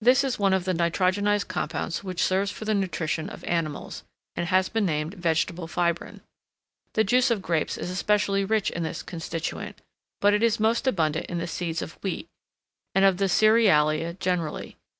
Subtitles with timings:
[0.00, 4.04] This is one of the nitrogenised compounds which serves for the nutrition of animals,
[4.36, 6.20] and has been named vegetable fibrine.
[6.94, 9.80] The juice of grapes is especially rich in this constituent,
[10.20, 12.28] but it is most abundant in the seeds of wheat,
[12.94, 14.76] and of the cerealia generally.